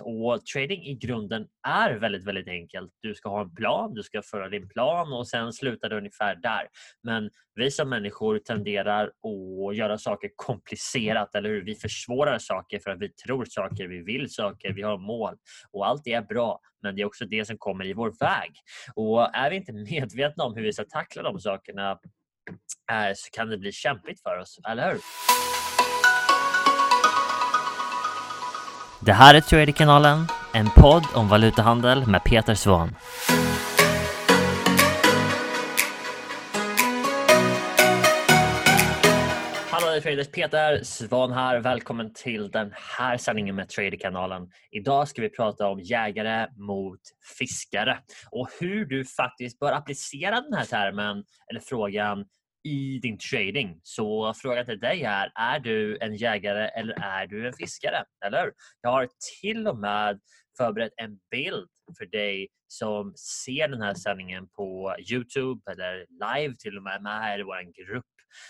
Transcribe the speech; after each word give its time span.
och 0.00 0.46
trading 0.46 0.82
i 0.82 0.94
grunden 0.94 1.46
är 1.68 1.94
väldigt, 1.94 2.26
väldigt 2.26 2.48
enkelt. 2.48 2.90
Du 3.00 3.14
ska 3.14 3.28
ha 3.28 3.40
en 3.40 3.54
plan, 3.54 3.94
du 3.94 4.02
ska 4.02 4.22
föra 4.22 4.48
din 4.48 4.68
plan 4.68 5.12
och 5.12 5.28
sen 5.28 5.52
slutar 5.52 5.88
det 5.88 5.96
ungefär 5.96 6.34
där. 6.34 6.68
Men 7.02 7.30
vi 7.54 7.70
som 7.70 7.88
människor 7.88 8.38
tenderar 8.38 9.04
att 9.04 9.76
göra 9.76 9.98
saker 9.98 10.30
komplicerat, 10.36 11.34
eller 11.34 11.48
hur? 11.48 11.64
Vi 11.64 11.74
försvårar 11.74 12.38
saker 12.38 12.78
för 12.78 12.90
att 12.90 13.00
vi 13.00 13.08
tror 13.08 13.44
saker, 13.44 13.88
vi 13.88 14.02
vill 14.02 14.34
saker, 14.34 14.72
vi 14.72 14.82
har 14.82 14.98
mål 14.98 15.34
och 15.70 15.86
allt 15.86 16.04
det 16.04 16.12
är 16.12 16.22
bra. 16.22 16.60
Men 16.82 16.96
det 16.96 17.02
är 17.02 17.06
också 17.06 17.24
det 17.24 17.44
som 17.44 17.58
kommer 17.58 17.84
i 17.84 17.92
vår 17.92 18.14
väg. 18.20 18.52
Och 18.94 19.36
är 19.36 19.50
vi 19.50 19.56
inte 19.56 19.72
medvetna 19.90 20.44
om 20.44 20.54
hur 20.54 20.62
vi 20.62 20.72
ska 20.72 20.84
tackla 20.84 21.22
de 21.22 21.40
sakerna 21.40 21.90
eh, 22.92 23.12
så 23.14 23.30
kan 23.32 23.48
det 23.48 23.58
bli 23.58 23.72
kämpigt 23.72 24.22
för 24.22 24.38
oss, 24.38 24.58
eller 24.68 24.92
hur? 24.92 25.00
Det 29.02 29.12
här 29.12 29.34
är 29.34 29.40
Traderkanalen, 29.40 30.26
en 30.54 30.70
podd 30.70 31.04
om 31.14 31.28
valutahandel 31.28 32.06
med 32.06 32.24
Peter 32.24 32.54
Svahn. 32.54 32.96
Hallå 39.70 40.00
traders, 40.00 40.28
Peter 40.28 40.84
Svahn 40.84 41.32
här. 41.32 41.60
Välkommen 41.60 42.14
till 42.14 42.50
den 42.50 42.72
här 42.98 43.16
sändningen 43.16 43.56
med 43.56 43.68
Traderkanalen. 43.68 44.48
Idag 44.70 45.08
ska 45.08 45.22
vi 45.22 45.30
prata 45.30 45.68
om 45.68 45.80
jägare 45.80 46.46
mot 46.56 47.00
fiskare 47.38 47.98
och 48.30 48.48
hur 48.60 48.84
du 48.84 49.04
faktiskt 49.04 49.58
bör 49.58 49.72
applicera 49.72 50.40
den 50.40 50.54
här 50.54 50.64
termen 50.64 51.24
eller 51.50 51.60
frågan 51.60 52.24
i 52.64 52.98
din 53.02 53.18
trading. 53.18 53.80
Så 53.82 54.34
frågan 54.36 54.66
till 54.66 54.80
dig 54.80 55.02
är, 55.02 55.32
är 55.34 55.60
du 55.60 55.98
en 56.00 56.16
jägare 56.16 56.68
eller 56.68 56.94
är 57.02 57.26
du 57.26 57.46
en 57.46 57.52
fiskare? 57.52 58.04
Eller 58.24 58.52
Jag 58.80 58.90
har 58.90 59.08
till 59.40 59.66
och 59.66 59.78
med 59.78 60.20
förberett 60.58 60.92
en 60.96 61.18
bild 61.30 61.68
för 61.98 62.06
dig 62.06 62.48
som 62.66 63.14
ser 63.16 63.68
den 63.68 63.82
här 63.82 63.94
sändningen 63.94 64.48
på 64.48 64.94
Youtube 65.12 65.72
eller 65.72 66.06
live 66.08 66.54
till 66.58 66.76
och 66.76 66.82
med, 66.82 67.02
med 67.02 67.20
här 67.20 67.40
i 67.40 67.42
vår 67.42 67.86
grupp. 67.86 68.04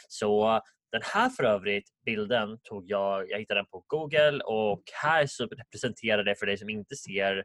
Så 0.09 0.61
den 0.93 1.03
här 1.05 1.31
för 1.31 1.45
övrigt 1.45 1.85
bilden 2.05 2.59
tog 2.63 2.85
jag, 2.91 3.31
jag 3.31 3.39
hittade 3.39 3.61
den 3.61 3.67
på 3.67 3.85
Google 3.87 4.41
och 4.45 4.83
här 5.03 5.27
så 5.27 5.47
representerar 5.47 6.25
det 6.25 6.35
för 6.35 6.47
dig 6.47 6.59
som 6.59 6.71
inte 6.71 6.97
ser 6.97 7.45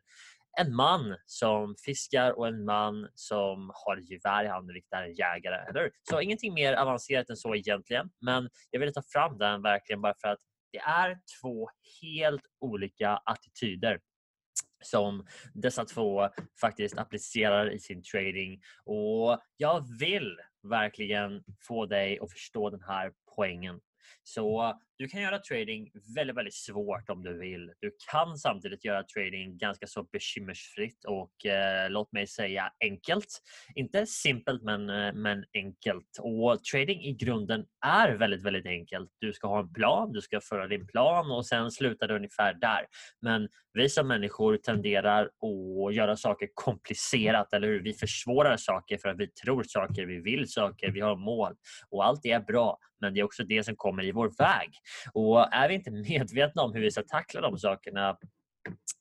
en 0.59 0.75
man 0.75 1.15
som 1.25 1.75
fiskar 1.85 2.31
och 2.31 2.47
en 2.47 2.65
man 2.65 3.09
som 3.15 3.71
har 3.73 3.97
ett 3.97 4.09
gevär 4.09 4.43
i 4.43 4.47
handen, 4.47 4.73
vilket 4.73 4.93
är 4.93 5.03
en 5.03 5.13
jägare. 5.13 5.69
Eller? 5.69 5.91
Så 6.09 6.21
ingenting 6.21 6.53
mer 6.53 6.73
avancerat 6.73 7.29
än 7.29 7.37
så 7.37 7.55
egentligen. 7.55 8.09
Men 8.21 8.49
jag 8.71 8.79
ville 8.79 8.91
ta 8.91 9.01
fram 9.13 9.37
den 9.37 9.61
verkligen 9.61 10.01
bara 10.01 10.13
för 10.21 10.27
att 10.27 10.39
det 10.71 10.79
är 10.79 11.17
två 11.41 11.69
helt 12.01 12.41
olika 12.59 13.09
attityder 13.25 13.99
som 14.83 15.25
dessa 15.53 15.85
två 15.85 16.29
faktiskt 16.61 16.97
applicerar 16.97 17.71
i 17.71 17.79
sin 17.79 18.03
trading. 18.03 18.61
Och 18.85 19.39
jag 19.57 19.99
vill 19.99 20.37
verkligen 20.69 21.43
få 21.67 21.85
dig 21.85 22.19
att 22.19 22.31
förstå 22.31 22.69
den 22.69 22.83
här 22.83 23.11
poängen. 23.35 23.79
Så 24.23 24.79
du 24.97 25.07
kan 25.07 25.21
göra 25.21 25.39
trading 25.39 25.91
väldigt, 26.15 26.37
väldigt 26.37 26.53
svårt 26.53 27.09
om 27.09 27.23
du 27.23 27.39
vill. 27.39 27.71
Du 27.79 27.91
kan 28.11 28.37
samtidigt 28.37 28.85
göra 28.85 29.03
trading 29.03 29.57
ganska 29.57 29.87
så 29.87 30.03
bekymmersfritt 30.03 31.05
och 31.05 31.45
eh, 31.45 31.89
låt 31.89 32.11
mig 32.11 32.27
säga 32.27 32.71
enkelt. 32.83 33.41
Inte 33.75 34.05
simpelt 34.05 34.63
men, 34.63 34.89
eh, 34.89 35.13
men 35.13 35.45
enkelt. 35.53 36.17
Och 36.19 36.63
trading 36.63 37.01
i 37.01 37.13
grunden 37.13 37.65
är 37.85 38.11
väldigt, 38.11 38.43
väldigt 38.43 38.65
enkelt. 38.65 39.09
Du 39.19 39.33
ska 39.33 39.47
ha 39.47 39.59
en 39.59 39.73
plan, 39.73 40.11
du 40.11 40.21
ska 40.21 40.41
föra 40.41 40.67
din 40.67 40.87
plan 40.87 41.31
och 41.31 41.45
sen 41.45 41.71
slutar 41.71 42.07
det 42.07 42.15
ungefär 42.15 42.53
där. 42.53 42.85
Men 43.21 43.49
vi 43.73 43.89
som 43.89 44.07
människor 44.07 44.57
tenderar 44.57 45.23
att 45.23 45.95
göra 45.95 46.15
saker 46.15 46.49
komplicerat, 46.53 47.53
eller 47.53 47.67
hur? 47.67 47.83
Vi 47.83 47.93
försvårar 47.93 48.57
saker 48.57 48.97
för 48.97 49.09
att 49.09 49.19
vi 49.19 49.27
tror 49.27 49.63
saker, 49.63 50.05
vi 50.05 50.21
vill 50.21 50.51
saker, 50.51 50.91
vi 50.91 50.99
har 50.99 51.15
mål 51.15 51.53
och 51.89 52.05
allt 52.05 52.19
det 52.23 52.31
är 52.31 52.39
bra. 52.39 52.77
Men 53.01 53.13
det 53.13 53.19
är 53.19 53.23
också 53.23 53.43
det 53.43 53.63
som 53.63 53.75
kommer 53.75 54.03
i 54.03 54.11
vår 54.11 54.31
väg. 54.37 54.69
Och 55.13 55.53
är 55.53 55.67
vi 55.67 55.75
inte 55.75 55.91
medvetna 56.09 56.61
om 56.61 56.73
hur 56.73 56.81
vi 56.81 56.91
ska 56.91 57.03
tackla 57.03 57.41
de 57.41 57.57
sakerna 57.57 58.17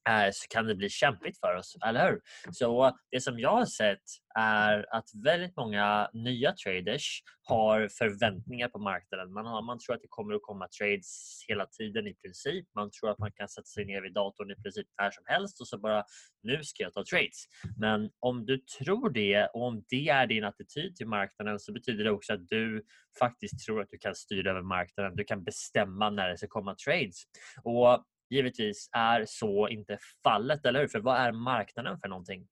Eh, 0.08 0.30
så 0.32 0.46
kan 0.48 0.66
det 0.66 0.74
bli 0.74 0.88
kämpigt 0.88 1.40
för 1.40 1.56
oss, 1.56 1.76
eller 1.86 2.10
hur? 2.10 2.20
Så 2.52 2.98
det 3.10 3.20
som 3.20 3.38
jag 3.38 3.50
har 3.50 3.64
sett 3.64 4.02
är 4.38 4.94
att 4.96 5.08
väldigt 5.24 5.56
många 5.56 6.10
nya 6.12 6.52
traders 6.52 7.22
har 7.42 7.88
förväntningar 7.88 8.68
på 8.68 8.78
marknaden. 8.78 9.32
Man, 9.32 9.46
har, 9.46 9.62
man 9.62 9.78
tror 9.78 9.94
att 9.94 10.02
det 10.02 10.08
kommer 10.10 10.34
att 10.34 10.42
komma 10.42 10.68
trades 10.68 11.44
hela 11.48 11.66
tiden 11.66 12.06
i 12.06 12.14
princip. 12.14 12.66
Man 12.74 12.90
tror 12.90 13.10
att 13.10 13.18
man 13.18 13.32
kan 13.32 13.48
sätta 13.48 13.64
sig 13.64 13.84
ner 13.84 14.02
vid 14.02 14.12
datorn 14.12 14.50
i 14.50 14.54
princip 14.54 14.86
när 15.00 15.10
som 15.10 15.24
helst 15.26 15.60
och 15.60 15.68
så 15.68 15.78
bara 15.78 16.04
nu 16.42 16.64
ska 16.64 16.82
jag 16.82 16.92
ta 16.92 17.04
trades. 17.04 17.44
Men 17.76 18.10
om 18.20 18.46
du 18.46 18.58
tror 18.58 19.10
det 19.10 19.46
och 19.46 19.62
om 19.66 19.84
det 19.88 20.08
är 20.08 20.26
din 20.26 20.44
attityd 20.44 20.96
till 20.96 21.08
marknaden 21.08 21.60
så 21.60 21.72
betyder 21.72 22.04
det 22.04 22.10
också 22.10 22.32
att 22.32 22.48
du 22.48 22.84
faktiskt 23.18 23.66
tror 23.66 23.82
att 23.82 23.90
du 23.90 23.98
kan 23.98 24.14
styra 24.14 24.50
över 24.50 24.62
marknaden. 24.62 25.16
Du 25.16 25.24
kan 25.24 25.44
bestämma 25.44 26.10
när 26.10 26.28
det 26.28 26.38
ska 26.38 26.46
komma 26.48 26.74
trades. 26.74 27.22
Och 27.62 28.04
givetvis 28.30 28.88
är 28.92 29.24
så 29.28 29.68
inte 29.68 29.98
fallet, 30.24 30.66
eller 30.66 30.80
hur? 30.80 30.88
För 30.88 31.00
vad 31.00 31.16
är 31.16 31.32
marknaden 31.32 31.98
för 31.98 32.08
någonting? 32.08 32.46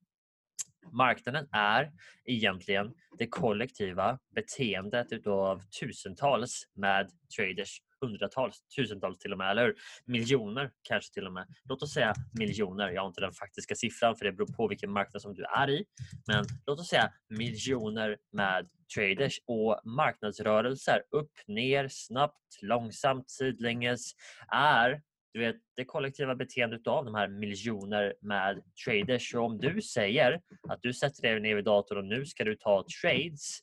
Marknaden 0.93 1.49
är 1.53 1.93
egentligen 2.25 2.94
det 3.19 3.27
kollektiva 3.27 4.19
beteendet 4.34 5.12
utav 5.12 5.62
tusentals 5.81 6.62
med 6.75 7.10
traders, 7.37 7.83
hundratals, 8.00 8.62
tusentals 8.77 9.19
till 9.19 9.33
och 9.33 9.38
med, 9.38 9.50
eller 9.50 9.65
hur? 9.65 9.75
Miljoner 10.05 10.71
kanske 10.83 11.15
till 11.15 11.27
och 11.27 11.33
med. 11.33 11.47
Låt 11.65 11.83
oss 11.83 11.93
säga 11.93 12.15
miljoner. 12.39 12.91
Jag 12.91 13.03
har 13.03 13.09
inte 13.09 13.21
den 13.21 13.33
faktiska 13.33 13.75
siffran 13.75 14.16
för 14.16 14.25
det 14.25 14.33
beror 14.33 14.47
på 14.56 14.69
vilken 14.69 14.93
marknad 14.93 15.22
som 15.22 15.34
du 15.34 15.44
är 15.44 15.71
i. 15.71 15.84
Men 16.27 16.44
låt 16.66 16.81
oss 16.81 16.89
säga 16.89 17.12
miljoner 17.28 18.16
med 18.33 18.69
traders 18.94 19.41
och 19.47 19.81
marknadsrörelser 19.84 21.03
upp, 21.10 21.33
ner, 21.47 21.89
snabbt, 21.91 22.62
långsamt, 22.62 23.31
sidlänges 23.31 24.12
är 24.49 25.03
du 25.32 25.41
vet, 25.41 25.56
det 25.76 25.84
kollektiva 25.84 26.34
beteendet 26.34 26.87
av 26.87 27.04
de 27.04 27.15
här 27.15 27.28
miljoner 27.28 28.15
med 28.20 28.62
traders. 28.84 29.31
Så 29.31 29.41
om 29.41 29.59
du 29.59 29.82
säger 29.82 30.41
att 30.69 30.82
du 30.82 30.93
sätter 30.93 31.22
dig 31.22 31.41
ner 31.41 31.54
vid 31.54 31.65
datorn 31.65 31.98
och 31.98 32.04
nu 32.04 32.26
ska 32.26 32.44
du 32.44 32.56
ta 32.56 32.84
trades 33.03 33.59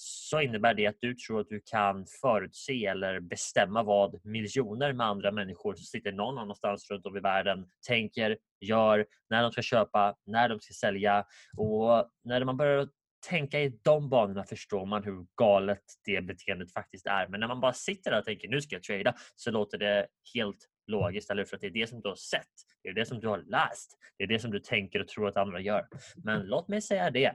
så 0.00 0.40
innebär 0.40 0.74
det 0.74 0.86
att 0.86 0.96
du 1.00 1.14
tror 1.14 1.40
att 1.40 1.48
du 1.48 1.60
kan 1.64 2.06
förutse 2.20 2.86
eller 2.86 3.20
bestämma 3.20 3.82
vad 3.82 4.24
miljoner 4.24 4.92
med 4.92 5.06
andra 5.06 5.32
människor 5.32 5.74
som 5.74 5.84
sitter 5.84 6.12
någon 6.12 6.38
annanstans 6.38 6.90
runt 6.90 7.06
om 7.06 7.16
i 7.16 7.20
världen 7.20 7.66
tänker, 7.86 8.38
gör, 8.60 9.06
när 9.30 9.42
de 9.42 9.52
ska 9.52 9.62
köpa, 9.62 10.16
när 10.26 10.48
de 10.48 10.60
ska 10.60 10.74
sälja. 10.74 11.24
Och 11.56 12.10
när 12.24 12.44
man 12.44 12.56
börjar 12.56 12.88
tänka 13.28 13.60
i 13.60 13.78
de 13.84 14.08
banorna 14.08 14.44
förstår 14.44 14.86
man 14.86 15.04
hur 15.04 15.26
galet 15.36 15.82
det 16.04 16.20
beteendet 16.20 16.72
faktiskt 16.72 17.06
är. 17.06 17.28
Men 17.28 17.40
när 17.40 17.48
man 17.48 17.60
bara 17.60 17.72
sitter 17.72 18.10
där 18.10 18.18
och 18.18 18.24
tänker 18.24 18.48
nu 18.48 18.60
ska 18.60 18.74
jag 18.74 18.82
trada 18.82 19.14
så 19.36 19.50
låter 19.50 19.78
det 19.78 20.06
helt 20.34 20.68
logiskt, 20.88 21.30
eller 21.30 21.44
för 21.44 21.56
att 21.56 21.60
det 21.60 21.66
är 21.66 21.70
det 21.70 21.86
som 21.86 22.00
du 22.00 22.08
har 22.08 22.16
sett. 22.16 22.46
Det 22.82 22.88
är 22.88 22.94
det 22.94 23.06
som 23.06 23.20
du 23.20 23.28
har 23.28 23.38
läst. 23.38 23.98
Det 24.18 24.24
är 24.24 24.28
det 24.28 24.38
som 24.38 24.50
du 24.50 24.60
tänker 24.60 25.00
och 25.00 25.08
tror 25.08 25.28
att 25.28 25.36
andra 25.36 25.60
gör. 25.60 25.88
Men 26.24 26.46
låt 26.46 26.68
mig 26.68 26.82
säga 26.82 27.10
det. 27.10 27.34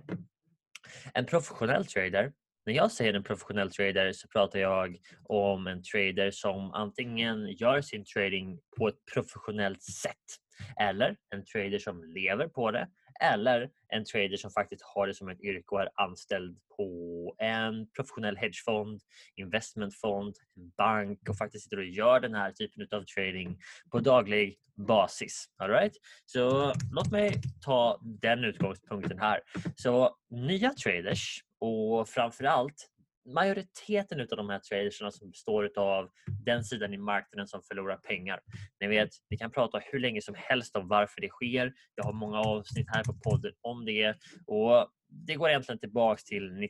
En 1.13 1.25
professionell 1.25 1.85
trader 1.85 2.33
när 2.65 2.73
jag 2.73 2.91
säger 2.91 3.13
en 3.13 3.23
professionell 3.23 3.71
trader 3.71 4.11
så 4.11 4.27
pratar 4.27 4.59
jag 4.59 4.97
om 5.23 5.67
en 5.67 5.83
trader 5.83 6.31
som 6.31 6.73
antingen 6.73 7.47
gör 7.47 7.81
sin 7.81 8.05
trading 8.05 8.59
på 8.77 8.87
ett 8.87 9.05
professionellt 9.13 9.83
sätt 9.83 10.15
eller 10.81 11.15
en 11.35 11.45
trader 11.45 11.79
som 11.79 12.03
lever 12.03 12.47
på 12.47 12.71
det 12.71 12.87
eller 13.23 13.69
en 13.87 14.05
trader 14.05 14.37
som 14.37 14.51
faktiskt 14.51 14.81
har 14.95 15.07
det 15.07 15.13
som 15.13 15.29
ett 15.29 15.41
yrke 15.41 15.75
och 15.75 15.81
är 15.81 15.89
anställd 15.95 16.57
på 16.77 17.35
en 17.37 17.87
professionell 17.87 18.37
hedgefond, 18.37 19.01
investmentfond, 19.35 20.35
bank 20.77 21.29
och 21.29 21.37
faktiskt 21.37 21.63
sitter 21.63 21.77
och 21.77 21.85
gör 21.85 22.19
den 22.19 22.33
här 22.33 22.51
typen 22.51 22.87
av 22.91 23.03
trading 23.03 23.59
på 23.91 23.99
daglig 23.99 24.57
basis. 24.75 25.45
All 25.57 25.69
right? 25.69 25.93
Så 26.25 26.73
låt 26.91 27.11
mig 27.11 27.41
ta 27.61 27.99
den 28.03 28.43
utgångspunkten 28.43 29.19
här. 29.19 29.39
Så 29.75 30.17
nya 30.29 30.73
traders 30.73 31.43
och 31.59 32.09
framförallt 32.09 32.89
majoriteten 33.25 34.21
av 34.21 34.27
de 34.27 34.49
här 34.49 34.59
traderserna 34.59 35.11
som 35.11 35.29
består 35.29 35.71
av 35.77 36.09
den 36.45 36.63
sidan 36.63 36.93
i 36.93 36.97
marknaden 36.97 37.47
som 37.47 37.61
förlorar 37.63 37.97
pengar. 37.97 38.39
Ni 38.79 38.87
vet, 38.87 39.09
vi 39.29 39.37
kan 39.37 39.51
prata 39.51 39.79
hur 39.79 39.99
länge 39.99 40.21
som 40.21 40.35
helst 40.37 40.75
om 40.75 40.87
varför 40.87 41.21
det 41.21 41.29
sker. 41.29 41.73
Jag 41.95 42.03
har 42.03 42.13
många 42.13 42.39
avsnitt 42.39 42.87
här 42.89 43.03
på 43.03 43.13
podden 43.13 43.53
om 43.61 43.85
det 43.85 44.15
och 44.47 44.89
det 45.09 45.35
går 45.35 45.49
egentligen 45.49 45.79
tillbaks 45.79 46.23
till 46.23 46.43
90-90-90 46.43 46.69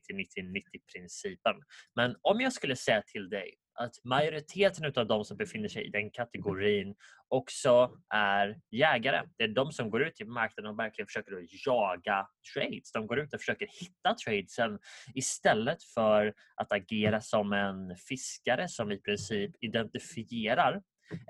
principen. 0.96 1.56
Men 1.96 2.16
om 2.22 2.42
jag 2.42 2.54
skulle 2.54 2.76
säga 2.76 3.02
till 3.02 3.30
dig 3.30 3.54
att 3.76 4.04
majoriteten 4.04 4.94
av 4.96 5.08
de 5.08 5.26
som 5.26 5.38
befinner 5.38 5.68
sig 5.68 5.88
i 5.88 5.90
den 5.90 6.12
kategorin 6.12 6.96
också 7.28 7.92
är 8.14 8.60
jägare. 8.72 9.22
Det 9.38 9.44
är 9.44 9.48
de 9.48 9.72
som 9.72 9.90
går 9.90 10.04
ut 10.04 10.22
i 10.22 10.26
marknaden 10.26 10.72
och 10.72 10.80
verkligen 10.80 11.08
försöker 11.08 11.46
jaga 11.66 12.28
trades. 12.54 12.92
De 12.92 13.08
går 13.08 13.20
ut 13.20 13.34
och 13.34 13.40
försöker 13.40 13.68
hitta 13.80 14.16
tradesen 14.26 14.80
istället 15.16 15.84
för 15.84 16.34
att 16.56 16.72
agera 16.72 17.22
som 17.22 17.54
en 17.54 17.96
fiskare 17.98 18.68
som 18.68 18.92
i 18.92 18.98
princip 18.98 19.52
identifierar 19.60 20.82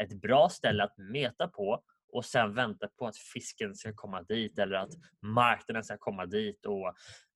ett 0.01 0.21
bra 0.21 0.49
ställe 0.49 0.83
att 0.83 0.97
meta 0.97 1.47
på 1.47 1.83
och 2.13 2.25
sen 2.25 2.53
vänta 2.53 2.87
på 2.87 3.07
att 3.07 3.17
fisken 3.17 3.75
ska 3.75 3.93
komma 3.95 4.21
dit 4.21 4.59
eller 4.59 4.75
att 4.75 4.91
marknaden 5.21 5.83
ska 5.83 5.97
komma 5.97 6.25
dit. 6.25 6.65
Och 6.65 6.93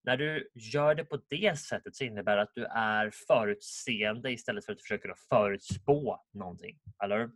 när 0.07 0.17
du 0.17 0.49
gör 0.53 0.95
det 0.95 1.05
på 1.05 1.21
det 1.29 1.59
sättet 1.59 1.95
så 1.95 2.03
innebär 2.03 2.35
det 2.35 2.41
att 2.41 2.55
du 2.55 2.65
är 2.65 3.11
förutseende 3.27 4.31
istället 4.31 4.65
för 4.65 4.71
att 4.71 4.77
du 4.77 4.81
försöker 4.81 5.13
förutspå 5.29 6.19
någonting. 6.33 6.77
Eller? 7.03 7.29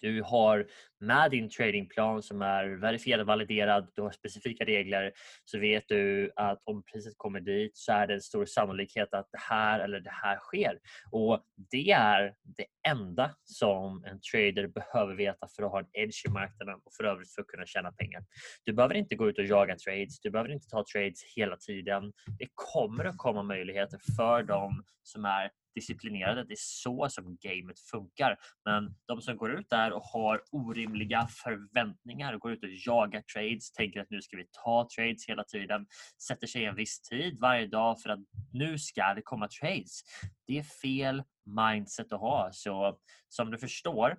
Du 0.00 0.22
har 0.22 0.66
med 1.00 1.30
din 1.30 1.50
tradingplan 1.50 2.22
som 2.22 2.42
är 2.42 2.64
verifierad 2.64 3.20
och 3.20 3.26
validerad, 3.26 3.90
du 3.94 4.02
har 4.02 4.10
specifika 4.10 4.64
regler, 4.64 5.12
så 5.44 5.58
vet 5.58 5.84
du 5.88 6.32
att 6.36 6.62
om 6.64 6.82
priset 6.82 7.14
kommer 7.16 7.40
dit 7.40 7.76
så 7.76 7.92
är 7.92 8.06
det 8.06 8.14
en 8.14 8.20
stor 8.20 8.46
sannolikhet 8.46 9.14
att 9.14 9.28
det 9.32 9.40
här 9.40 9.80
eller 9.80 10.00
det 10.00 10.10
här 10.10 10.36
sker. 10.36 10.78
Och 11.10 11.44
Det 11.70 11.90
är 11.90 12.34
det 12.44 12.66
enda 12.88 13.34
som 13.44 14.04
en 14.04 14.20
trader 14.32 14.66
behöver 14.68 15.14
veta 15.14 15.48
för 15.56 15.62
att 15.62 15.70
ha 15.70 15.80
en 15.80 15.88
edge 15.92 16.26
i 16.26 16.30
marknaden 16.30 16.74
och 16.84 16.92
för 16.96 17.04
övrigt 17.04 17.34
för 17.34 17.42
att 17.42 17.48
kunna 17.48 17.66
tjäna 17.66 17.92
pengar. 17.92 18.24
Du 18.64 18.72
behöver 18.72 18.94
inte 18.94 19.16
gå 19.16 19.28
ut 19.28 19.38
och 19.38 19.44
jaga 19.44 19.76
trades, 19.76 20.20
du 20.20 20.30
behöver 20.30 20.52
inte 20.52 20.68
ta 20.68 20.84
trades 20.92 21.22
hela 21.36 21.56
tiden. 21.56 22.12
Det 22.38 22.48
kommer 22.54 23.04
att 23.04 23.16
komma 23.16 23.42
möjligheter 23.42 23.98
för 24.16 24.42
dem 24.42 24.84
som 25.02 25.24
är 25.24 25.50
disciplinerade. 25.80 26.44
Det 26.44 26.54
är 26.54 26.58
så 26.60 27.08
som 27.08 27.38
gamet 27.40 27.80
funkar. 27.80 28.36
Men 28.64 28.94
de 29.06 29.20
som 29.20 29.36
går 29.36 29.50
ut 29.50 29.70
där 29.70 29.92
och 29.92 30.02
har 30.02 30.42
orimliga 30.52 31.26
förväntningar 31.44 32.32
och 32.32 32.40
går 32.40 32.52
ut 32.52 32.64
och 32.64 32.70
jagar 32.86 33.22
trades, 33.34 33.72
tänker 33.72 34.00
att 34.00 34.10
nu 34.10 34.22
ska 34.22 34.36
vi 34.36 34.46
ta 34.64 34.88
trades 34.96 35.28
hela 35.28 35.44
tiden, 35.44 35.86
sätter 36.26 36.46
sig 36.46 36.64
en 36.64 36.74
viss 36.74 37.00
tid 37.00 37.38
varje 37.40 37.66
dag 37.66 38.00
för 38.00 38.10
att 38.10 38.20
nu 38.52 38.78
ska 38.78 39.14
det 39.14 39.22
komma 39.22 39.48
trades. 39.48 40.00
Det 40.46 40.58
är 40.58 40.62
fel 40.62 41.22
mindset 41.44 42.12
att 42.12 42.20
ha. 42.20 42.48
Så 42.52 42.98
som 43.28 43.50
du 43.50 43.58
förstår 43.58 44.18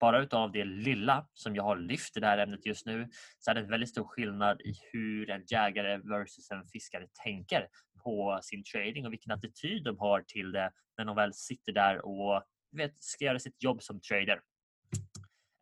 bara 0.00 0.22
utav 0.22 0.52
det 0.52 0.64
lilla 0.64 1.26
som 1.32 1.56
jag 1.56 1.62
har 1.62 1.76
lyft 1.76 2.16
i 2.16 2.20
det 2.20 2.26
här 2.26 2.38
ämnet 2.38 2.66
just 2.66 2.86
nu 2.86 3.08
så 3.38 3.50
är 3.50 3.54
det 3.54 3.60
en 3.60 3.70
väldigt 3.70 3.88
stor 3.88 4.04
skillnad 4.04 4.60
i 4.60 4.74
hur 4.92 5.30
en 5.30 5.44
jägare 5.50 5.96
versus 5.96 6.50
en 6.50 6.66
fiskare 6.66 7.06
tänker 7.24 7.68
på 8.04 8.38
sin 8.42 8.64
trading 8.64 9.06
och 9.06 9.12
vilken 9.12 9.32
attityd 9.32 9.84
de 9.84 9.98
har 9.98 10.22
till 10.22 10.52
det 10.52 10.70
när 10.98 11.04
de 11.04 11.16
väl 11.16 11.34
sitter 11.34 11.72
där 11.72 12.06
och 12.06 12.42
vet, 12.76 13.02
ska 13.02 13.24
göra 13.24 13.38
sitt 13.38 13.62
jobb 13.62 13.82
som 13.82 14.00
trader. 14.00 14.40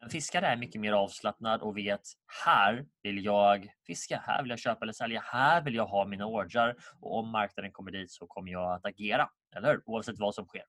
En 0.03 0.11
fiskare 0.11 0.47
är 0.47 0.57
mycket 0.57 0.81
mer 0.81 0.93
avslappnad 0.93 1.61
och 1.61 1.77
vet 1.77 2.01
här 2.45 2.85
vill 3.03 3.25
jag 3.25 3.69
fiska, 3.87 4.23
här 4.27 4.43
vill 4.43 4.51
jag 4.51 4.59
köpa 4.59 4.85
eller 4.85 4.93
sälja, 4.93 5.21
här 5.25 5.63
vill 5.63 5.75
jag 5.75 5.87
ha 5.87 6.05
mina 6.07 6.27
ordrar 6.27 6.77
och 7.01 7.19
om 7.19 7.31
marknaden 7.31 7.73
kommer 7.73 7.91
dit 7.91 8.13
så 8.13 8.27
kommer 8.27 8.53
jag 8.53 8.75
att 8.75 8.87
agera, 8.87 9.31
eller 9.57 9.69
hur? 9.69 9.83
Oavsett 9.87 10.19
vad 10.19 10.35
som 10.35 10.47
sker. 10.47 10.65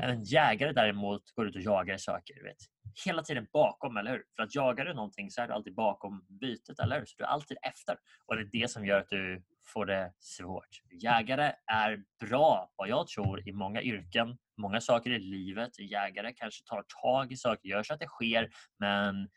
En 0.00 0.24
jägare 0.24 0.72
däremot 0.72 1.22
går 1.34 1.48
ut 1.48 1.56
och 1.56 1.62
jagar 1.62 1.96
saker. 1.96 2.34
Du 2.34 2.42
vet. 2.42 2.56
Hela 3.04 3.22
tiden 3.22 3.46
bakom, 3.52 3.96
eller 3.96 4.10
hur? 4.10 4.24
För 4.36 4.42
att 4.42 4.54
jagar 4.54 4.84
du 4.84 4.94
någonting 4.94 5.30
så 5.30 5.42
är 5.42 5.46
du 5.46 5.52
alltid 5.52 5.74
bakom 5.74 6.26
bytet, 6.40 6.78
eller 6.78 6.98
hur? 6.98 7.06
Så 7.06 7.14
du 7.18 7.24
är 7.24 7.28
alltid 7.28 7.56
efter. 7.62 7.96
Och 8.26 8.36
det 8.36 8.42
är 8.42 8.62
det 8.62 8.70
som 8.70 8.86
gör 8.86 9.00
att 9.00 9.08
du 9.08 9.42
får 9.72 9.86
det 9.86 10.12
svårt. 10.18 10.68
Jägare 11.02 11.52
är 11.72 12.02
bra, 12.26 12.72
vad 12.76 12.88
jag 12.88 13.06
tror, 13.06 13.48
i 13.48 13.52
många 13.52 13.82
yrken, 13.82 14.38
många 14.60 14.80
saker 14.80 15.10
i 15.10 15.18
livet. 15.18 15.78
Jägare 15.78 16.32
kanske 16.36 16.64
tar 16.64 16.84
tag 17.02 17.32
i 17.32 17.36
saker, 17.36 17.68
gör 17.68 17.82
så 17.82 17.94
att 17.94 18.00
det 18.00 18.06
sker, 18.06 18.50
men 18.78 19.28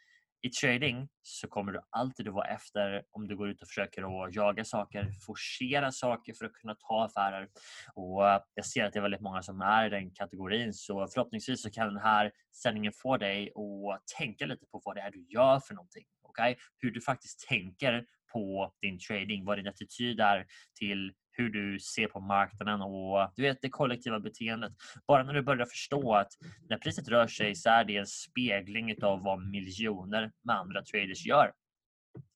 i 0.46 0.50
trading 0.50 1.08
så 1.22 1.48
kommer 1.48 1.72
du 1.72 1.80
alltid 1.90 2.28
att 2.28 2.34
vara 2.34 2.48
efter 2.48 3.04
om 3.12 3.28
du 3.28 3.38
går 3.38 3.50
ut 3.50 3.62
och 3.62 3.68
försöker 3.68 4.26
att 4.26 4.36
jaga 4.36 4.66
saker, 4.66 5.12
forcera 5.26 5.92
saker 5.92 6.34
för 6.34 6.46
att 6.46 6.54
kunna 6.54 6.76
ta 6.76 7.06
affärer. 7.06 7.48
Och 7.96 8.30
eh, 8.30 8.42
jag 8.54 8.66
ser 8.66 8.86
att 8.86 8.94
det 8.94 9.00
är 9.00 9.02
väldigt 9.02 9.22
många 9.22 9.44
som 9.44 9.62
är 9.62 9.86
i 9.86 9.90
den 9.90 10.12
kategorin 10.12 10.74
så 10.74 11.08
förhoppningsvis 11.08 11.62
så 11.62 11.72
kan 11.72 11.88
den 11.88 12.04
här 12.04 12.32
sändningen 12.64 12.92
få 13.02 13.18
dig 13.18 13.52
att 13.56 14.08
tänka 14.18 14.46
lite 14.46 14.66
på 14.66 14.82
vad 14.86 14.96
det 14.96 15.02
är 15.02 15.12
du 15.12 15.26
gör 15.30 15.60
för 15.60 15.74
någonting. 15.74 16.06
Okay? 16.24 16.56
Hur 16.78 16.92
du 16.92 17.02
faktiskt 17.02 17.48
tänker 17.48 18.06
på 18.36 18.72
din 18.82 19.00
trading, 19.00 19.46
vad 19.46 19.58
din 19.58 19.68
attityd 19.68 20.20
är 20.20 20.46
till 20.80 21.14
hur 21.32 21.50
du 21.50 21.80
ser 21.80 22.08
på 22.08 22.20
marknaden 22.20 22.82
och 22.82 23.32
du 23.36 23.42
vet 23.42 23.62
det 23.62 23.70
kollektiva 23.70 24.20
beteendet. 24.20 24.74
Bara 25.08 25.24
när 25.24 25.34
du 25.34 25.42
börjar 25.42 25.66
förstå 25.66 26.16
att 26.16 26.32
när 26.70 26.78
priset 26.78 27.08
rör 27.08 27.28
sig 27.28 27.56
så 27.56 27.70
är 27.70 27.84
det 27.84 27.98
en 27.98 28.08
spegling 28.08 29.04
av 29.04 29.24
vad 29.24 29.40
miljoner 29.40 30.32
med 30.44 30.56
andra 30.56 30.82
traders 30.84 31.26
gör. 31.26 31.52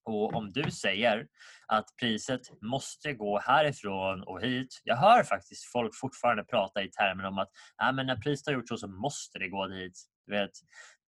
Och 0.04 0.34
om 0.34 0.50
du 0.50 0.70
säger 0.70 1.26
att 1.66 1.84
priset 2.00 2.40
måste 2.62 3.12
gå 3.12 3.38
härifrån 3.38 4.22
och 4.22 4.40
hit. 4.42 4.80
Jag 4.84 4.96
hör 4.96 5.22
faktiskt 5.22 5.72
folk 5.72 5.92
fortfarande 6.00 6.44
prata 6.44 6.82
i 6.82 6.90
termer 6.90 7.24
om 7.24 7.38
att 7.38 7.48
äh, 7.82 7.92
men 7.92 8.06
när 8.06 8.16
priset 8.16 8.46
har 8.46 8.54
gjort 8.54 8.68
så 8.68 8.76
så 8.76 8.88
måste 8.88 9.38
det 9.38 9.48
gå 9.48 9.66
dit. 9.66 9.98
Du 10.26 10.32
vet, 10.32 10.50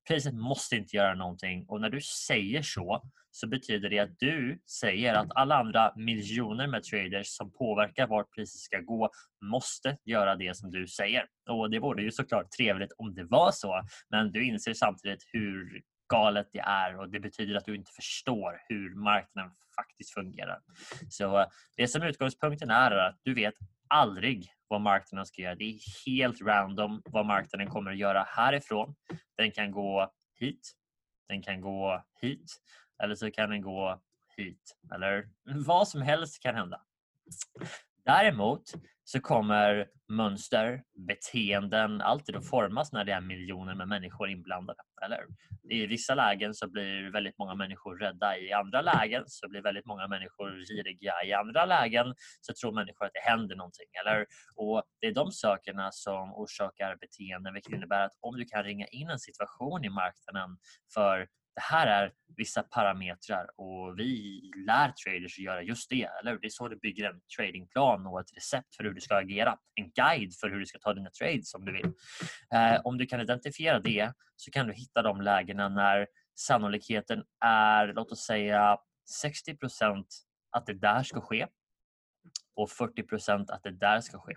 priset 0.09 0.35
måste 0.35 0.77
inte 0.77 0.97
göra 0.97 1.15
någonting 1.15 1.65
och 1.69 1.81
när 1.81 1.91
du 1.91 2.01
säger 2.01 2.63
så 2.63 3.03
så 3.31 3.49
betyder 3.49 3.91
det 3.91 3.99
att 3.99 4.19
du 4.19 4.61
säger 4.81 5.15
att 5.15 5.29
alla 5.35 5.57
andra 5.57 5.93
miljoner 5.97 6.67
med 6.67 6.83
traders 6.83 7.27
som 7.27 7.53
påverkar 7.53 8.07
vart 8.07 8.35
priset 8.35 8.61
ska 8.61 8.81
gå 8.81 9.11
måste 9.45 9.97
göra 10.05 10.37
det 10.37 10.57
som 10.57 10.71
du 10.71 10.87
säger. 10.87 11.27
Och 11.51 11.71
Det 11.71 11.79
vore 11.79 12.03
ju 12.03 12.11
såklart 12.11 12.51
trevligt 12.51 12.93
om 12.99 13.15
det 13.15 13.25
var 13.25 13.51
så 13.53 13.83
men 14.11 14.33
du 14.33 14.45
inser 14.45 14.75
samtidigt 14.75 15.23
hur 15.33 15.83
galet 16.09 16.49
det 16.53 16.61
är 16.61 16.99
och 16.99 17.11
det 17.11 17.21
betyder 17.21 17.55
att 17.55 17.65
du 17.65 17.77
inte 17.77 17.93
förstår 17.97 18.61
hur 18.69 18.95
marknaden 18.95 19.51
faktiskt 19.77 20.15
fungerar. 20.15 20.59
Så 21.09 21.47
det 21.77 21.89
som 21.89 22.03
utgångspunkten 22.03 22.71
är, 22.71 22.91
är 22.91 23.09
att 23.09 23.21
du 23.23 23.35
vet 23.35 23.55
aldrig 23.89 24.47
vad 24.69 24.81
marknaden 24.81 25.27
ska 25.27 25.43
göra. 25.43 25.55
Det 25.55 25.65
är 25.65 25.79
helt 26.07 26.43
random 26.43 27.03
vad 27.05 27.27
marknaden 27.27 27.71
kommer 27.71 27.91
att 27.91 27.99
göra 27.99 28.23
härifrån. 28.29 28.95
Den 29.43 29.53
kan 29.53 29.71
gå 29.71 30.13
hit, 30.35 30.73
den 31.29 31.43
kan 31.43 31.61
gå 31.61 32.03
hit 32.21 32.61
eller 33.03 33.15
så 33.15 33.31
kan 33.31 33.51
den 33.51 33.63
gå 33.63 34.01
hit. 34.37 34.77
Eller 34.95 35.29
vad 35.45 35.89
som 35.89 36.03
helst 36.03 36.43
kan 36.43 36.55
hända. 36.55 36.81
Däremot 38.05 38.73
så 39.13 39.21
kommer 39.21 39.87
mönster, 40.09 40.83
beteenden 41.09 42.01
alltid 42.01 42.37
att 42.37 42.49
formas 42.49 42.93
när 42.93 43.05
det 43.05 43.13
är 43.13 43.21
miljoner 43.21 43.75
med 43.75 43.89
människor 43.89 44.29
inblandade. 44.31 44.79
Eller? 45.05 45.27
I 45.71 45.87
vissa 45.87 46.15
lägen 46.15 46.55
så 46.55 46.71
blir 46.71 47.13
väldigt 47.13 47.39
många 47.39 47.55
människor 47.55 47.99
rädda. 47.99 48.39
I 48.39 48.53
andra 48.53 48.81
lägen 48.81 49.25
så 49.27 49.49
blir 49.49 49.63
väldigt 49.63 49.87
många 49.87 50.09
människor 50.09 50.51
giriga. 50.67 51.13
I 51.27 51.33
andra 51.33 51.67
lägen 51.67 52.15
så 52.41 52.53
tror 52.61 52.73
människor 52.73 53.07
att 53.07 53.13
det 53.15 53.31
händer 53.31 53.57
någonting. 53.57 53.91
Eller? 54.01 54.27
Och 54.57 54.83
Det 55.01 55.07
är 55.07 55.15
de 55.15 55.33
sakerna 55.33 55.89
som 55.93 56.35
orsakar 56.35 56.97
beteenden 57.01 57.55
vilket 57.55 57.73
innebär 57.73 58.05
att 58.05 58.17
om 58.21 58.37
du 58.37 58.45
kan 58.45 58.65
ringa 58.65 58.87
in 58.87 59.11
en 59.11 59.19
situation 59.19 59.85
i 59.85 59.89
marknaden 59.89 60.57
för 60.95 61.27
det 61.55 61.61
här 61.61 61.87
är 61.87 62.13
vissa 62.37 62.63
parametrar 62.63 63.61
och 63.61 63.99
vi 63.99 64.41
lär 64.67 64.93
traders 64.93 65.39
att 65.39 65.45
göra 65.45 65.63
just 65.63 65.91
det. 65.91 66.09
Eller? 66.21 66.39
Det 66.39 66.47
är 66.47 66.51
så 66.51 66.69
du 66.69 66.77
bygger 66.77 67.11
en 67.11 67.21
tradingplan 67.37 68.07
och 68.07 68.21
ett 68.21 68.37
recept 68.37 68.77
för 68.77 68.85
hur 68.85 68.95
du 68.95 69.01
ska 69.01 69.17
agera. 69.17 69.59
En 69.75 69.91
guide 69.91 70.35
för 70.41 70.51
hur 70.51 70.59
du 70.59 70.67
ska 70.67 70.79
ta 70.79 70.95
dina 70.95 71.11
trades 71.11 71.55
om 71.55 71.65
du 71.65 71.73
vill. 71.73 71.93
Eh, 72.55 72.81
om 72.85 72.99
du 72.99 73.07
kan 73.07 73.21
identifiera 73.21 73.81
det 73.81 74.13
så 74.37 74.51
kan 74.51 74.67
du 74.67 74.73
hitta 74.73 75.03
de 75.03 75.21
lägena 75.21 75.69
när 75.69 76.07
sannolikheten 76.39 77.25
är, 77.45 77.93
låt 77.93 78.13
oss 78.13 78.27
säga 78.27 78.79
60% 79.25 80.05
att 80.51 80.67
det 80.67 80.75
där 80.75 81.03
ska 81.03 81.21
ske 81.21 81.47
och 82.57 82.69
40% 82.69 83.51
att 83.51 83.63
det 83.63 83.71
där 83.71 84.01
ska 84.01 84.19
ske. 84.19 84.35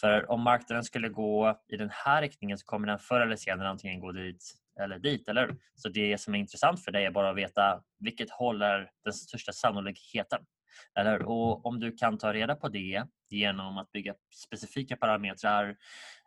För 0.00 0.30
om 0.30 0.40
marknaden 0.40 0.84
skulle 0.84 1.08
gå 1.08 1.60
i 1.68 1.76
den 1.76 1.90
här 1.92 2.22
riktningen 2.22 2.58
så 2.58 2.66
kommer 2.66 2.86
den 2.86 2.98
förr 2.98 3.20
eller 3.20 3.36
senare 3.36 3.68
antingen 3.68 4.00
gå 4.00 4.12
dit 4.12 4.54
eller 4.80 4.98
dit, 4.98 5.28
eller 5.28 5.56
Så 5.74 5.88
det 5.88 6.20
som 6.20 6.34
är 6.34 6.38
intressant 6.38 6.84
för 6.84 6.92
dig 6.92 7.04
är 7.04 7.10
bara 7.10 7.30
att 7.30 7.36
veta 7.36 7.82
vilket 7.98 8.30
håll 8.30 8.62
är 8.62 8.90
den 9.04 9.12
största 9.12 9.52
sannolikheten. 9.52 10.40
Eller? 10.98 11.22
Och 11.22 11.66
om 11.66 11.80
du 11.80 11.92
kan 11.92 12.18
ta 12.18 12.32
reda 12.32 12.54
på 12.54 12.68
det 12.68 13.04
genom 13.30 13.78
att 13.78 13.92
bygga 13.92 14.14
specifika 14.46 14.96
parametrar 14.96 15.76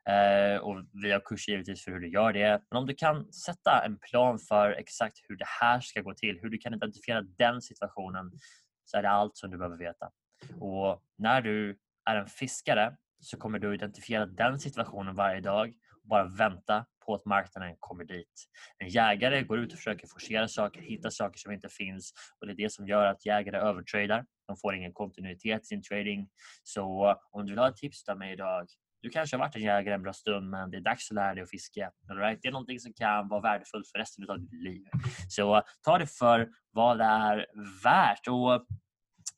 eh, 0.09 0.61
och 0.61 0.85
vi 1.03 1.11
har 1.11 1.19
kurser 1.19 1.51
givetvis 1.51 1.83
för 1.83 1.91
hur 1.91 1.99
du 1.99 2.09
gör 2.09 2.33
det. 2.33 2.61
Men 2.71 2.77
om 2.77 2.87
du 2.87 2.95
kan 2.95 3.33
sätta 3.33 3.85
en 3.85 3.99
plan 3.99 4.39
för 4.39 4.71
exakt 4.71 5.17
hur 5.27 5.37
det 5.37 5.47
här 5.61 5.79
ska 5.79 6.01
gå 6.01 6.13
till, 6.13 6.39
hur 6.41 6.49
du 6.49 6.57
kan 6.57 6.73
identifiera 6.73 7.21
den 7.21 7.61
situationen 7.61 8.31
så 8.85 8.97
är 8.97 9.01
det 9.01 9.09
allt 9.09 9.37
som 9.37 9.51
du 9.51 9.57
behöver 9.57 9.77
veta. 9.77 10.09
Och 10.59 11.03
när 11.17 11.41
du 11.41 11.77
är 12.05 12.15
en 12.15 12.27
fiskare 12.27 12.95
så 13.19 13.37
kommer 13.37 13.59
du 13.59 13.73
identifiera 13.73 14.25
den 14.25 14.59
situationen 14.59 15.15
varje 15.15 15.41
dag 15.41 15.73
bara 16.09 16.27
vänta 16.27 16.85
på 17.05 17.15
att 17.15 17.25
marknaden 17.25 17.75
kommer 17.79 18.03
dit. 18.03 18.45
En 18.77 18.89
jägare 18.89 19.43
går 19.43 19.59
ut 19.59 19.71
och 19.71 19.77
försöker 19.77 20.07
forcera 20.07 20.47
saker, 20.47 20.81
hitta 20.81 21.11
saker 21.11 21.39
som 21.39 21.51
inte 21.51 21.69
finns 21.69 22.13
och 22.39 22.47
det 22.47 22.53
är 22.53 22.57
det 22.57 22.71
som 22.71 22.87
gör 22.87 23.05
att 23.05 23.25
jägare 23.25 23.57
övertradar. 23.57 24.25
De 24.47 24.57
får 24.57 24.75
ingen 24.75 24.93
kontinuitet 24.93 25.61
i 25.61 25.65
sin 25.65 25.83
trading. 25.83 26.29
Så 26.63 27.15
om 27.31 27.45
du 27.45 27.51
vill 27.51 27.59
ha 27.59 27.69
ett 27.69 27.77
tips 27.77 28.09
av 28.09 28.17
mig 28.17 28.33
idag 28.33 28.67
du 29.01 29.09
kanske 29.09 29.35
har 29.37 29.39
varit 29.39 29.55
en 29.55 29.61
jägare 29.61 29.95
en 29.95 30.01
bra 30.03 30.13
stund 30.13 30.49
men 30.49 30.71
det 30.71 30.77
är 30.77 30.81
dags 30.81 31.11
att 31.11 31.15
lära 31.15 31.33
dig 31.33 31.43
att 31.43 31.49
fiska. 31.49 31.91
Right? 32.09 32.39
Det 32.41 32.47
är 32.47 32.51
någonting 32.51 32.79
som 32.79 32.93
kan 32.93 33.27
vara 33.27 33.41
värdefullt 33.41 33.87
för 33.87 33.99
resten 33.99 34.29
av 34.29 34.39
ditt 34.39 34.63
liv. 34.63 34.83
Så 35.29 35.63
ta 35.85 35.97
det 35.97 36.07
för 36.07 36.49
vad 36.71 36.97
det 36.97 37.03
är 37.03 37.45
värt. 37.83 38.27
Och 38.27 38.65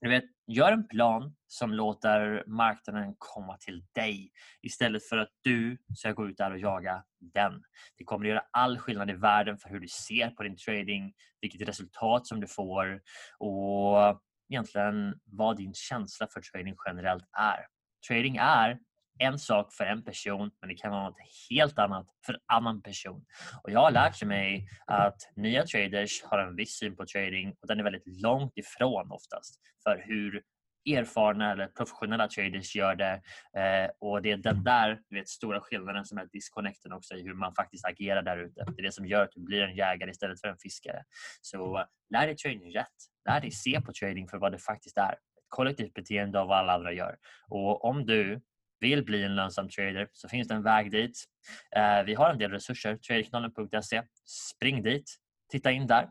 du 0.01 0.09
vet, 0.09 0.23
gör 0.47 0.71
en 0.71 0.87
plan 0.87 1.35
som 1.47 1.73
låter 1.73 2.43
marknaden 2.47 3.15
komma 3.17 3.57
till 3.57 3.85
dig 3.91 4.31
istället 4.61 5.09
för 5.09 5.17
att 5.17 5.29
du 5.41 5.77
ska 5.95 6.11
gå 6.11 6.27
ut 6.27 6.37
där 6.37 6.51
och 6.51 6.59
jaga 6.59 7.03
den. 7.19 7.63
Det 7.97 8.03
kommer 8.03 8.25
att 8.25 8.29
göra 8.29 8.43
all 8.51 8.79
skillnad 8.79 9.09
i 9.09 9.13
världen 9.13 9.57
för 9.57 9.69
hur 9.69 9.79
du 9.79 9.87
ser 9.87 10.29
på 10.29 10.43
din 10.43 10.57
trading, 10.57 11.13
vilket 11.41 11.67
resultat 11.67 12.27
som 12.27 12.39
du 12.39 12.47
får 12.47 13.01
och 13.37 14.21
egentligen 14.49 15.19
vad 15.25 15.57
din 15.57 15.73
känsla 15.73 16.27
för 16.27 16.41
trading 16.41 16.75
generellt 16.85 17.25
är. 17.31 17.65
Trading 18.07 18.37
är 18.37 18.79
en 19.19 19.39
sak 19.39 19.73
för 19.73 19.85
en 19.85 20.03
person 20.03 20.51
men 20.61 20.69
det 20.69 20.75
kan 20.75 20.91
vara 20.91 21.03
något 21.03 21.17
helt 21.49 21.79
annat 21.79 22.07
för 22.25 22.33
en 22.33 22.39
annan 22.45 22.81
person. 22.81 23.25
Och 23.63 23.71
Jag 23.71 23.79
har 23.79 23.91
lärt 23.91 24.23
mig 24.23 24.67
att 24.87 25.17
nya 25.35 25.65
traders 25.65 26.23
har 26.23 26.39
en 26.39 26.55
viss 26.55 26.77
syn 26.77 26.95
på 26.95 27.05
trading 27.05 27.55
och 27.61 27.67
den 27.67 27.79
är 27.79 27.83
väldigt 27.83 28.21
långt 28.21 28.57
ifrån 28.57 29.11
oftast 29.11 29.59
för 29.83 30.03
hur 30.07 30.41
erfarna 30.85 31.51
eller 31.51 31.67
professionella 31.67 32.27
traders 32.27 32.75
gör 32.75 32.95
det. 32.95 33.21
Eh, 33.57 33.89
och 33.99 34.21
Det 34.21 34.31
är 34.31 34.37
den 34.37 34.63
där 34.63 34.99
vet, 35.09 35.29
stora 35.29 35.61
skillnaden 35.61 36.05
som 36.05 36.17
är 36.17 36.25
disconnecten 36.25 36.93
också 36.93 37.15
i 37.15 37.23
hur 37.23 37.33
man 37.33 37.55
faktiskt 37.55 37.85
agerar 37.85 38.21
där 38.21 38.37
ute. 38.37 38.63
Det 38.65 38.81
är 38.81 38.83
det 38.83 38.91
som 38.91 39.05
gör 39.05 39.23
att 39.23 39.31
du 39.31 39.41
blir 39.41 39.61
en 39.61 39.75
jägare 39.75 40.11
istället 40.11 40.41
för 40.41 40.47
en 40.47 40.57
fiskare. 40.57 41.03
Så 41.41 41.85
lär 42.09 42.25
dig 42.27 42.35
trading 42.35 42.75
rätt. 42.75 42.87
Lär 43.29 43.41
dig 43.41 43.51
se 43.51 43.81
på 43.81 43.93
trading 43.93 44.27
för 44.27 44.37
vad 44.37 44.51
det 44.51 44.57
faktiskt 44.57 44.97
är. 44.97 45.11
Ett 45.11 45.49
kollektivt 45.49 45.93
beteende 45.93 46.39
av 46.39 46.47
vad 46.47 46.57
alla 46.57 46.73
andra 46.73 46.93
gör. 46.93 47.17
Och 47.49 47.85
om 47.85 48.05
du 48.05 48.41
vill 48.81 49.05
bli 49.05 49.23
en 49.23 49.35
lönsam 49.35 49.69
trader 49.69 50.07
så 50.13 50.29
finns 50.29 50.47
det 50.47 50.53
en 50.53 50.63
väg 50.63 50.91
dit. 50.91 51.23
Eh, 51.75 52.03
vi 52.05 52.13
har 52.13 52.29
en 52.29 52.37
del 52.37 52.51
resurser, 52.51 52.97
traderkanalen.se. 52.97 54.01
Spring 54.25 54.83
dit, 54.83 55.15
titta 55.51 55.71
in 55.71 55.87
där. 55.87 56.09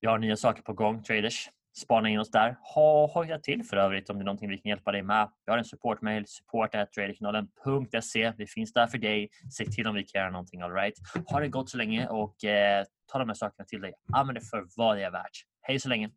Vi 0.00 0.08
har 0.08 0.18
nya 0.18 0.36
saker 0.36 0.62
på 0.62 0.72
gång, 0.72 1.02
traders. 1.02 1.48
Spana 1.82 2.08
in 2.08 2.18
oss 2.18 2.30
där. 2.30 2.56
Ha, 2.74 3.12
hojta 3.14 3.38
till 3.38 3.64
för 3.64 3.76
övrigt 3.76 4.10
om 4.10 4.18
det 4.18 4.22
är 4.22 4.24
någonting 4.24 4.48
vi 4.48 4.58
kan 4.58 4.70
hjälpa 4.70 4.92
dig 4.92 5.02
med. 5.02 5.30
Vi 5.46 5.50
har 5.50 5.58
en 5.58 5.64
supportmail, 5.64 6.24
support.traderkanalen.se. 6.26 8.32
Vi 8.38 8.46
finns 8.46 8.72
där 8.72 8.86
för 8.86 8.98
dig. 8.98 9.28
Se 9.50 9.66
till 9.66 9.86
om 9.86 9.94
vi 9.94 10.04
kan 10.04 10.20
göra 10.20 10.30
någonting. 10.30 10.60
All 10.60 10.72
right. 10.72 10.94
Ha 11.26 11.40
det 11.40 11.48
gott 11.48 11.70
så 11.70 11.76
länge 11.76 12.06
och 12.06 12.44
eh, 12.44 12.84
ta 13.12 13.18
de 13.18 13.28
här 13.28 13.34
sakerna 13.34 13.66
till 13.66 13.80
dig. 13.80 13.92
Använd 14.12 14.36
det 14.36 14.40
för 14.40 14.66
vad 14.76 14.96
det 14.96 15.04
är 15.04 15.10
värt. 15.10 15.44
Hej 15.62 15.80
så 15.80 15.88
länge! 15.88 16.10